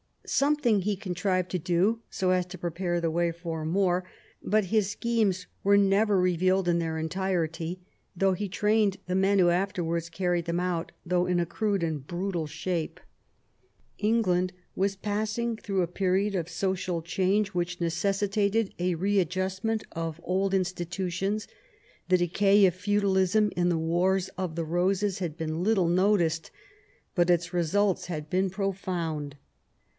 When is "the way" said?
3.01-3.31